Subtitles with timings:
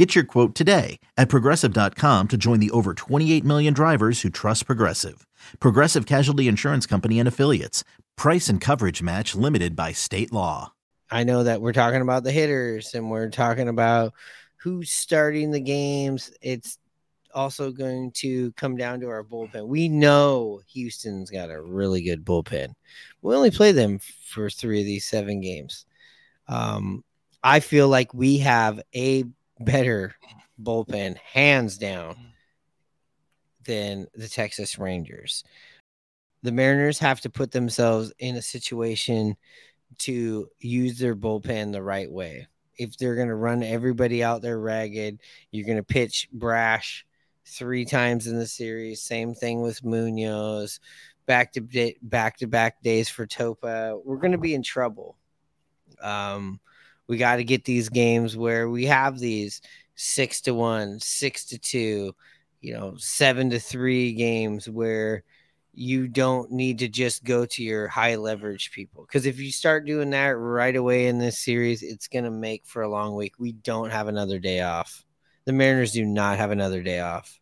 [0.00, 4.64] Get your quote today at progressive.com to join the over 28 million drivers who trust
[4.64, 5.26] Progressive.
[5.60, 7.84] Progressive Casualty Insurance Company and Affiliates.
[8.16, 10.72] Price and coverage match limited by state law.
[11.10, 14.14] I know that we're talking about the hitters and we're talking about
[14.56, 16.32] who's starting the games.
[16.40, 16.78] It's
[17.34, 19.66] also going to come down to our bullpen.
[19.66, 22.72] We know Houston's got a really good bullpen.
[23.20, 25.84] We only play them for three of these seven games.
[26.48, 27.04] Um,
[27.42, 29.24] I feel like we have a
[29.60, 30.14] better
[30.60, 32.16] bullpen, hands down,
[33.64, 35.44] than the Texas Rangers.
[36.42, 39.36] The Mariners have to put themselves in a situation
[39.98, 42.46] to use their bullpen the right way.
[42.78, 47.04] If they're going to run everybody out there ragged, you're going to pitch brash
[47.46, 49.02] three times in the series.
[49.02, 50.80] Same thing with Munoz.
[51.26, 54.00] Back to back to back days for Topa.
[54.04, 55.16] We're going to be in trouble.
[56.00, 56.58] Um,
[57.10, 59.60] we got to get these games where we have these
[59.96, 62.14] six to one, six to two,
[62.60, 65.24] you know, seven to three games where
[65.74, 69.02] you don't need to just go to your high leverage people.
[69.02, 72.64] Because if you start doing that right away in this series, it's going to make
[72.64, 73.34] for a long week.
[73.40, 75.04] We don't have another day off.
[75.46, 77.40] The Mariners do not have another day off.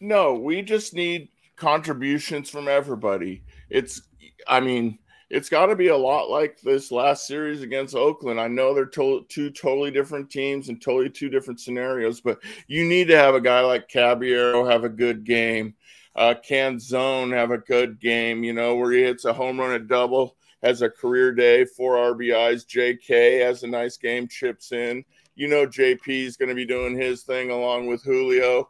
[0.00, 3.42] No, we just need contributions from everybody.
[3.68, 4.00] It's,
[4.48, 4.98] I mean,
[5.30, 8.40] it's got to be a lot like this last series against Oakland.
[8.40, 12.84] I know they're to- two totally different teams and totally two different scenarios, but you
[12.84, 15.74] need to have a guy like Caballero have a good game.
[16.16, 19.78] Uh, Canzone have a good game, you know, where he hits a home run, a
[19.78, 22.66] double, has a career day, four RBIs.
[22.66, 25.04] JK has a nice game, chips in.
[25.36, 28.68] You know, JP is going to be doing his thing along with Julio.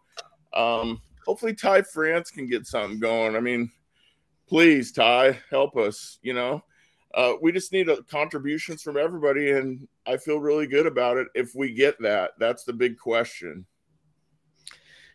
[0.52, 3.34] Um, hopefully, Ty France can get something going.
[3.34, 3.72] I mean,
[4.50, 6.18] please, Ty, help us.
[6.22, 6.62] You know,
[7.14, 11.28] uh, we just need a, contributions from everybody, and I feel really good about it.
[11.34, 13.64] If we get that, that's the big question.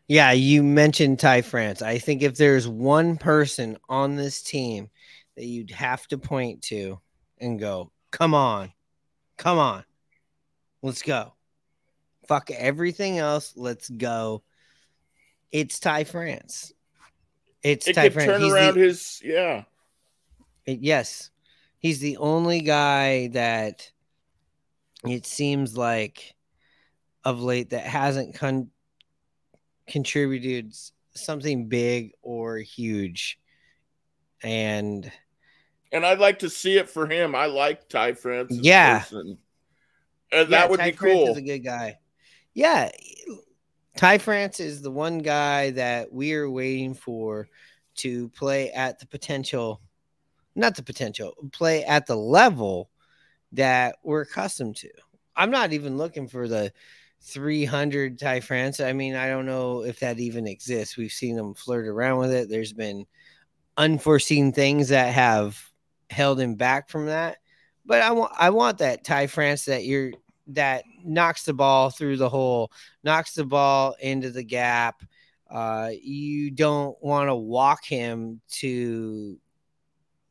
[0.07, 1.81] Yeah, you mentioned Ty France.
[1.81, 4.89] I think if there's one person on this team
[5.35, 6.99] that you'd have to point to
[7.39, 8.71] and go, come on,
[9.37, 9.83] come on,
[10.81, 11.33] let's go.
[12.27, 13.53] Fuck everything else.
[13.55, 14.43] Let's go.
[15.51, 16.73] It's Ty France.
[17.65, 19.63] It's it could turn He's around the- his yeah.
[20.65, 21.31] it- yes,
[21.79, 23.91] he's the only guy that
[25.07, 26.35] it seems like
[27.23, 28.69] of late that hasn't con-
[29.87, 30.73] contributed
[31.15, 33.39] something big or huge.
[34.43, 35.11] And
[35.91, 37.33] And I'd like to see it for him.
[37.35, 38.51] I like Ty France.
[38.51, 38.99] Yeah.
[38.99, 39.37] person.
[40.31, 41.27] And yeah, that would Ty be France cool.
[41.31, 41.99] Is a good guy.
[42.53, 42.91] Yeah,
[43.95, 47.47] Ty France is the one guy that we are waiting for
[47.95, 49.81] to play at the potential,
[50.55, 52.89] not the potential, play at the level
[53.53, 54.89] that we're accustomed to.
[55.35, 56.73] I'm not even looking for the
[57.21, 58.79] 300 Ty France.
[58.79, 60.97] I mean, I don't know if that even exists.
[60.97, 62.49] We've seen them flirt around with it.
[62.49, 63.05] There's been
[63.77, 65.59] unforeseen things that have
[66.09, 67.37] held him back from that.
[67.85, 70.11] But I want I want that Ty France that you're
[70.47, 72.71] that knocks the ball through the hole,
[73.03, 75.03] knocks the ball into the gap.
[75.49, 79.37] Uh, you don't want to walk him to,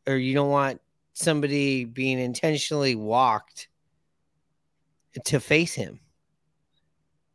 [0.07, 0.81] or you don't want
[1.13, 3.69] somebody being intentionally walked
[5.25, 6.01] to face him.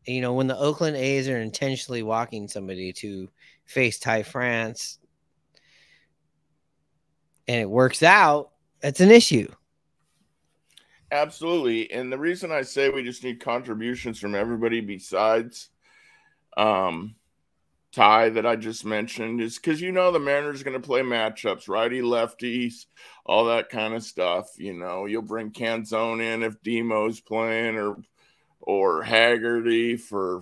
[0.05, 3.29] You know, when the Oakland A's are intentionally walking somebody to
[3.65, 4.97] face Ty France
[7.47, 8.51] and it works out,
[8.81, 9.47] that's an issue.
[11.11, 11.91] Absolutely.
[11.91, 15.69] And the reason I say we just need contributions from everybody besides
[16.57, 17.15] um
[17.93, 21.67] Ty that I just mentioned is because you know the Mariners going to play matchups,
[21.69, 22.85] righty, lefties,
[23.25, 24.49] all that kind of stuff.
[24.57, 27.97] You know, you'll bring Canzone in if Demo's playing, or
[28.61, 30.41] or Haggerty for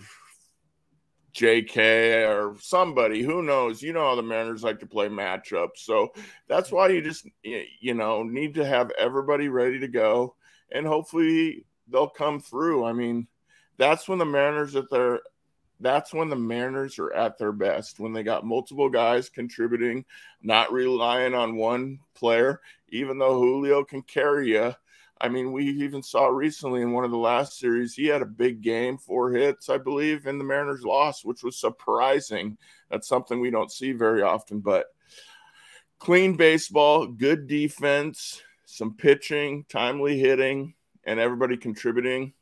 [1.34, 3.22] JK or somebody.
[3.22, 3.82] Who knows?
[3.82, 6.14] You know how the Mariners like to play matchups, so
[6.48, 10.36] that's why you just you know need to have everybody ready to go,
[10.72, 12.86] and hopefully they'll come through.
[12.86, 13.28] I mean,
[13.78, 15.22] that's when the Mariners at their
[15.80, 20.06] that's when the Mariners are at their best when they got multiple guys contributing,
[20.42, 22.62] not relying on one player.
[22.90, 24.74] Even though Julio can carry you,
[25.20, 28.26] I mean, we even saw recently in one of the last series he had a
[28.26, 32.58] big game, four hits, I believe, and the Mariners lost, which was surprising.
[32.90, 34.88] That's something we don't see very often, but
[36.00, 40.74] clean baseball, good defense, some pitching, timely hitting,
[41.06, 42.34] and everybody contributing.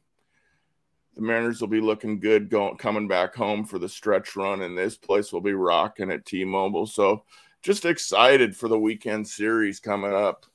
[1.13, 4.75] The Mariners will be looking good going coming back home for the stretch run, and
[4.75, 6.87] this place will be rocking at T-Mobile.
[6.87, 7.23] So
[7.61, 10.47] just excited for the weekend series coming up.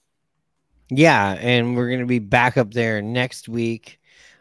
[0.90, 4.00] Yeah, and we're gonna be back up there next week.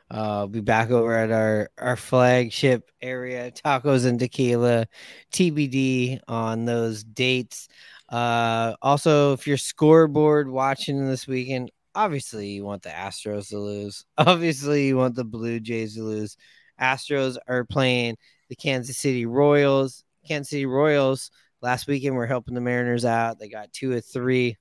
[0.10, 4.88] Uh, be back over at our our flagship area, tacos and tequila,
[5.32, 7.70] TBD on those dates.
[8.10, 14.06] Uh, also, if you're scoreboard watching this weekend, obviously you want the Astros to lose.
[14.18, 16.38] Obviously, you want the Blue Jays to lose.
[16.82, 18.18] Astros are playing
[18.50, 20.04] the Kansas City Royals.
[20.28, 21.30] Kansas City Royals
[21.62, 23.38] last weekend were helping the Mariners out.
[23.38, 24.58] They got two or three.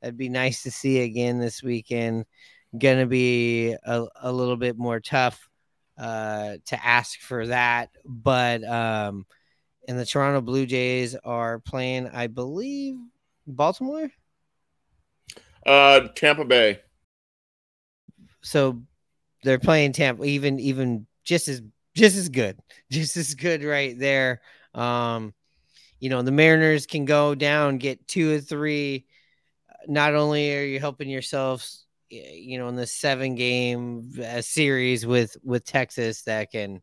[0.00, 2.24] That'd be nice to see again this weekend.
[2.76, 5.48] Gonna be a, a little bit more tough
[5.96, 9.26] uh, to ask for that, but um,
[9.88, 12.96] and the Toronto Blue Jays are playing, I believe,
[13.46, 14.10] Baltimore.
[15.66, 16.80] Uh, Tampa Bay.
[18.42, 18.82] So
[19.42, 21.62] they're playing Tampa, even even just as
[21.94, 22.58] just as good,
[22.90, 24.40] just as good right there.
[24.74, 25.34] Um,
[26.00, 29.06] you know, the Mariners can go down, get two or three.
[29.86, 35.36] Not only are you helping yourselves, you know, in the seven game uh, series with
[35.42, 36.82] with Texas that can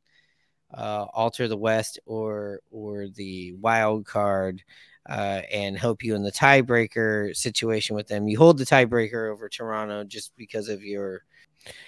[0.74, 4.64] uh, alter the West or or the wild card
[5.10, 8.28] uh, and help you in the tiebreaker situation with them.
[8.28, 11.24] You hold the tiebreaker over Toronto just because of your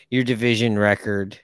[0.09, 1.39] your division record.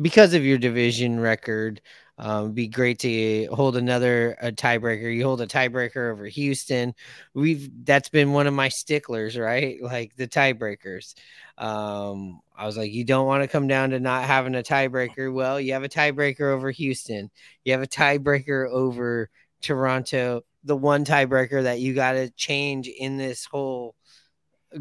[0.00, 1.80] Because of your division record,
[2.16, 5.12] um, be great to hold another a tiebreaker.
[5.14, 6.94] You hold a tiebreaker over Houston.
[7.34, 9.78] We've that's been one of my sticklers, right?
[9.94, 11.14] Like the tiebreakers.
[11.58, 15.32] Um, I was like, you don't want to come down to not having a tiebreaker.
[15.32, 17.30] Well, you have a tiebreaker over Houston.
[17.64, 20.42] You have a tiebreaker over Toronto.
[20.64, 23.94] The one tiebreaker that you got to change in this whole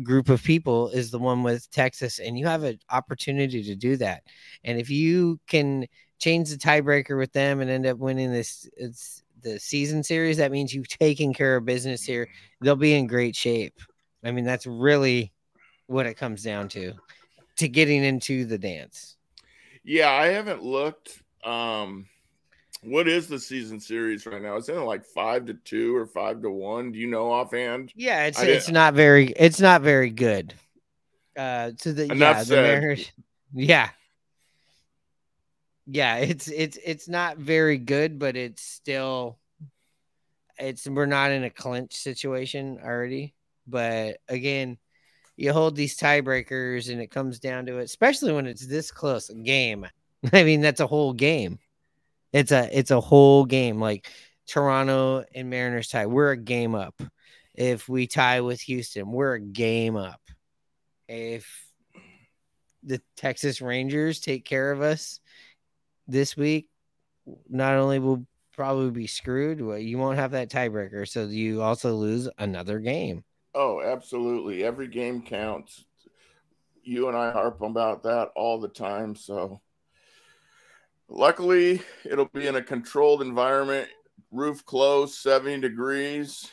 [0.02, 3.98] group of people is the one with Texas, and you have an opportunity to do
[3.98, 4.24] that.
[4.64, 5.86] And if you can
[6.24, 10.38] change the tiebreaker with them and end up winning this, it's the season series.
[10.38, 12.30] That means you've taken care of business here.
[12.62, 13.78] They'll be in great shape.
[14.24, 15.34] I mean, that's really
[15.88, 16.94] what it comes down to
[17.58, 19.18] to getting into the dance.
[19.84, 21.22] Yeah, I haven't looked.
[21.44, 22.08] Um,
[22.84, 24.56] what is the season series right now?
[24.56, 26.94] It's in like five to two or five to one.
[26.94, 27.92] Do you know offhand?
[27.96, 30.54] Yeah, it's it's not very it's not very good.
[31.36, 32.48] Uh, to the Enough yeah, said.
[32.48, 33.12] the Mariners,
[33.54, 33.90] yeah,
[35.86, 39.38] yeah, it's it's it's not very good, but it's still
[40.58, 43.34] it's we're not in a clinch situation already.
[43.68, 44.78] But again,
[45.36, 49.30] you hold these tiebreakers and it comes down to it, especially when it's this close
[49.30, 49.88] a game.
[50.34, 51.60] I mean, that's a whole game.
[52.32, 53.80] It's a it's a whole game.
[53.80, 54.10] Like
[54.48, 57.02] Toronto and Mariners tie, we're a game up.
[57.56, 60.22] If we tie with Houston, we're a game up.
[61.08, 61.48] If
[62.84, 65.20] the Texas Rangers take care of us
[66.08, 66.68] this week,
[67.50, 72.30] not only will probably be screwed, you won't have that tiebreaker, so you also lose
[72.38, 73.24] another game.
[73.56, 74.64] Oh, absolutely.
[74.64, 75.86] Every game counts.
[76.84, 79.16] You and I harp about that all the time.
[79.16, 79.62] So,
[81.08, 83.88] luckily, it'll be in a controlled environment,
[84.32, 86.52] roof closed, 70 degrees.